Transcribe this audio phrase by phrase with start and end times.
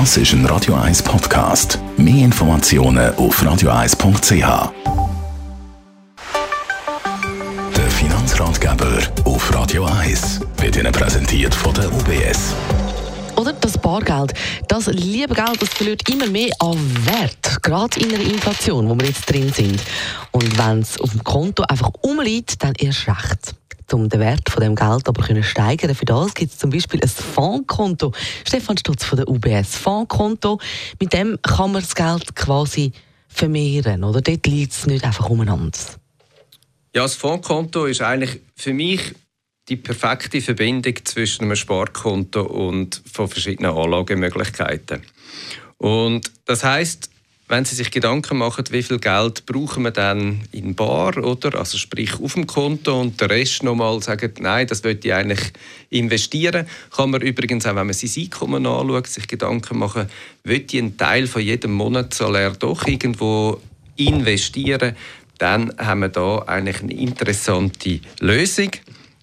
[0.00, 1.78] Das ist ein Radio 1 Podcast.
[1.96, 4.72] Mehr Informationen auf radio1.ch.
[7.76, 12.56] Der Finanzratgeber auf Radio 1 wird Ihnen präsentiert von der UBS.
[13.36, 14.34] Oder das Bargeld.
[14.66, 16.76] Das liebe Geld, das verliert immer mehr an
[17.06, 17.62] Wert.
[17.62, 19.80] Gerade in der Inflation, wo wir jetzt drin sind.
[20.32, 23.54] Und wenn es auf dem Konto einfach umliegt, dann erst recht
[23.92, 25.94] um den Wert von dem Geld aber können steigern.
[25.94, 28.12] Für das gibt es zum Beispiel ein Fondkonto.
[28.46, 30.60] Stefan Stutz von der UBS Fondkonto.
[31.00, 32.92] Mit dem kann man das Geld quasi
[33.28, 34.20] vermehren, oder?
[34.20, 35.78] Dort liegt es nicht einfach umeinander.
[36.94, 39.14] Ja, das Fondkonto ist eigentlich für mich
[39.68, 45.02] die perfekte Verbindung zwischen einem Sparkonto und von verschiedenen Anlagemöglichkeiten.
[45.78, 47.10] Und das heißt,
[47.46, 51.58] wenn Sie sich Gedanken machen, wie viel Geld brauchen wir dann in Bar, oder?
[51.58, 55.52] Also sprich auf dem Konto und der Rest nochmal sagen, nein, das möchte ich eigentlich
[55.90, 60.08] investieren, kann man übrigens auch, wenn man sein Einkommen anschaut, sich Gedanken machen,
[60.44, 63.60] möchte ich einen Teil von jedem Monatssalär doch irgendwo
[63.96, 64.96] investieren,
[65.38, 68.70] dann haben wir da eigentlich eine interessante Lösung,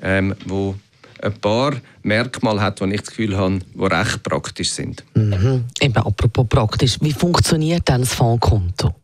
[0.00, 0.76] ähm, wo
[1.24, 5.04] ein paar Merkmale hat, die ich das Gefühl habe, die recht praktisch sind.
[5.14, 5.64] Mhm.
[5.80, 8.94] Eben, apropos praktisch, wie funktioniert denn das Fondkonto?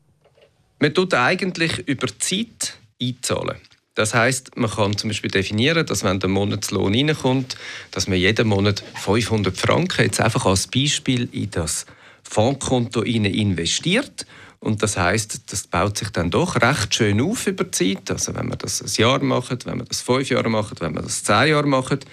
[0.79, 3.57] Man tut eigentlich über Zeit einzahlen.
[3.95, 7.57] Das heißt, man kann zum Beispiel definieren, dass wenn der Monatslohn reinkommt,
[7.91, 11.87] dass man jeden Monat 500 Franken jetzt einfach als Beispiel in das
[12.31, 14.27] Fondkonto investiert
[14.61, 18.11] und das heißt, das baut sich dann doch recht schön auf über die Zeit.
[18.11, 21.03] Also wenn man das ein Jahr macht, wenn man das fünf Jahre macht, wenn man
[21.03, 22.07] das zehn Jahre macht,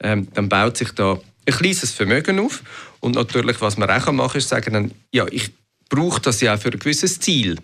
[0.00, 2.62] ähm, dann baut sich da ein kleines Vermögen auf.
[3.00, 5.50] Und natürlich, was man auch machen kann, ist sagen, dann, ja, ich
[5.88, 7.56] brauche das ja auch für ein gewisses Ziel.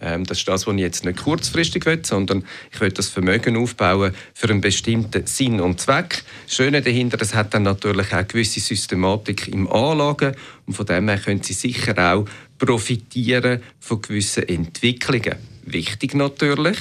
[0.00, 3.56] Ähm, das ist das, was ich jetzt nicht kurzfristig will, sondern ich will das Vermögen
[3.56, 6.22] aufbauen für einen bestimmten Sinn und Zweck.
[6.46, 10.34] Das Schöne dahinter, es hat dann natürlich auch eine gewisse Systematik im Anlagen
[10.66, 12.26] und von dem her können Sie sicher auch
[12.58, 15.36] profitieren von gewissen Entwicklungen.
[15.64, 16.78] Wichtig natürlich,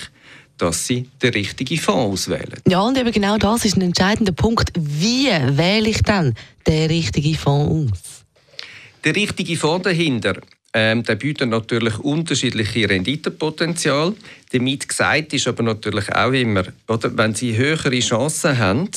[0.57, 2.59] dass sie den richtigen Fonds auswählen.
[2.67, 4.71] Ja, und eben genau das ist ein entscheidender Punkt.
[4.75, 6.33] Wie wähle ich dann
[6.65, 8.25] den richtigen Fonds aus?
[9.03, 10.41] Der richtige Fonds dahinter
[10.79, 14.13] ähm, der bietet natürlich unterschiedliche Renditenpotenzial.
[14.51, 18.87] Damit gesagt ist aber natürlich auch immer, oder, wenn Sie höhere Chancen haben,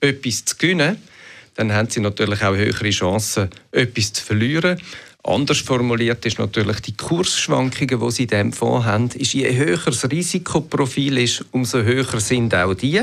[0.00, 0.98] etwas zu gewinnen,
[1.54, 4.78] dann haben Sie natürlich auch höhere Chancen, etwas zu verlieren.
[5.22, 9.80] Anders formuliert ist natürlich die Kursschwankungen, die Sie in diesem Fonds haben, ist, je höher
[9.86, 13.00] das Risikoprofil ist, umso höher sind auch die.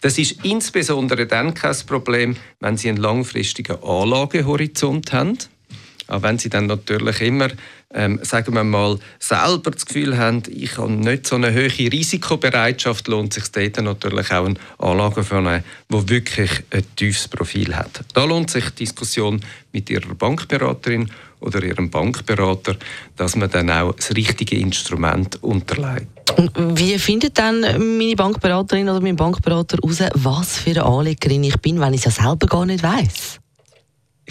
[0.00, 5.36] Das ist insbesondere dann kein Problem, wenn Sie einen langfristigen Anlagehorizont haben.
[6.10, 7.48] Auch wenn sie dann natürlich immer,
[7.94, 13.08] ähm, sagen wir mal, selber das Gefühl haben, ich habe nicht so eine hohe Risikobereitschaft,
[13.08, 18.00] lohnt sich dort natürlich auch eine Anlage für eine, die wirklich ein tiefes Profil hat.
[18.14, 19.40] Da lohnt sich die Diskussion
[19.72, 21.10] mit ihrer Bankberaterin
[21.40, 22.76] oder ihrem Bankberater,
[23.16, 26.08] dass man dann auch das richtige Instrument unterlegt.
[26.56, 31.80] Wie findet dann meine Bankberaterin oder mein Bankberater heraus, was für eine Anlegerin ich bin,
[31.80, 33.40] wenn ich es ja selber gar nicht weiß?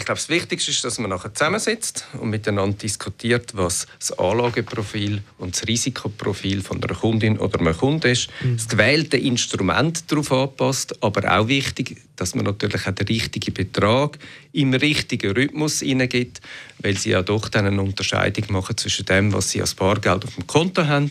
[0.00, 5.20] Ich glaube, das Wichtigste ist, dass man nachher zusammensitzt und miteinander diskutiert, was das Anlageprofil
[5.36, 8.30] und das Risikoprofil von einer Kundin oder einem Kunden ist.
[8.42, 8.56] Mhm.
[8.56, 14.18] Das gewählte Instrument darauf anpasst, aber auch wichtig, dass man natürlich auch den richtigen Betrag
[14.54, 16.40] im richtigen Rhythmus hineingibt,
[16.78, 20.34] weil sie ja doch dann eine Unterscheidung machen zwischen dem, was sie als Bargeld auf
[20.34, 21.10] dem Konto haben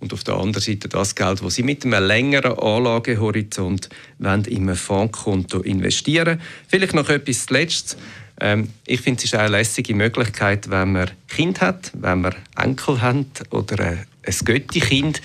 [0.00, 4.62] und auf der anderen Seite das Geld, das Sie mit einem längeren Anlagehorizont wollen, in
[4.62, 7.96] einem Fondskonto investieren Vielleicht noch etwas zuletzt.
[8.40, 13.00] Ähm, ich finde, es ist eine lässige Möglichkeit, wenn man Kind hat, wenn man Enkel
[13.00, 15.20] hat oder ein, ein Götti-Kind.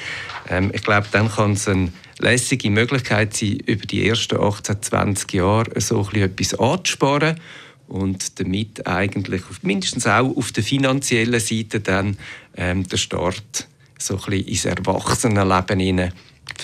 [0.49, 5.33] Ähm, ich glaube, dann kann es eine lässige Möglichkeit sein, über die ersten 18, 20
[5.33, 7.39] Jahre so etwas anzusparen
[7.87, 12.17] und damit eigentlich mindestens auch auf der finanziellen Seite dann
[12.57, 16.13] ähm, der Start so ein bisschen ins Erwachsenenleben hinein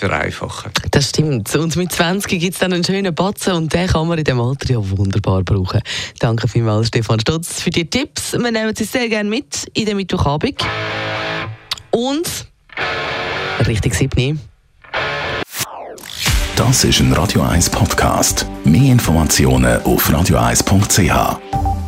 [0.08, 0.72] vereinfachen.
[0.90, 1.54] Das stimmt.
[1.54, 4.40] Und mit 20 gibt es dann einen schönen Batzen und den kann man in dem
[4.40, 5.80] Alter ja wunderbar brauchen.
[6.18, 8.32] Danke vielmals, Stefan Stutz, für die Tipps.
[8.32, 10.60] Wir nehmen sie sehr gerne mit in den Mittwochabend.
[11.92, 12.28] Und
[13.66, 14.40] richtig 7.
[16.56, 18.46] Das ist ein Radio 1 Podcast.
[18.64, 21.81] Mehr Informationen auf radio1.ch.